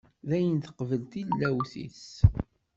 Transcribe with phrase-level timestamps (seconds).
[0.29, 2.05] Dayen teqbel tillawt-is.